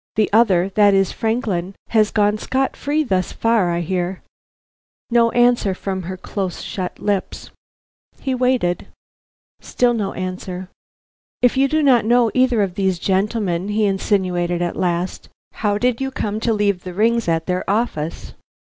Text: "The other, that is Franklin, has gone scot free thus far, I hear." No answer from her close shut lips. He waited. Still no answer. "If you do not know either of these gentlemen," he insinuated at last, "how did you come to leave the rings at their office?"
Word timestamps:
"The 0.15 0.33
other, 0.33 0.69
that 0.73 0.95
is 0.95 1.11
Franklin, 1.11 1.75
has 1.89 2.09
gone 2.09 2.39
scot 2.39 2.75
free 2.75 3.03
thus 3.03 3.31
far, 3.31 3.69
I 3.69 3.81
hear." 3.81 4.23
No 5.11 5.29
answer 5.33 5.75
from 5.75 6.01
her 6.09 6.17
close 6.17 6.61
shut 6.61 6.97
lips. 6.97 7.51
He 8.19 8.33
waited. 8.33 8.87
Still 9.59 9.93
no 9.93 10.13
answer. 10.13 10.69
"If 11.43 11.55
you 11.55 11.67
do 11.67 11.83
not 11.83 12.03
know 12.03 12.31
either 12.33 12.63
of 12.63 12.73
these 12.73 12.97
gentlemen," 12.97 13.67
he 13.67 13.85
insinuated 13.85 14.59
at 14.59 14.75
last, 14.75 15.29
"how 15.61 15.77
did 15.77 16.01
you 16.01 16.09
come 16.09 16.39
to 16.39 16.51
leave 16.51 16.83
the 16.83 16.95
rings 16.95 17.27
at 17.27 17.45
their 17.45 17.63
office?" 17.69 18.33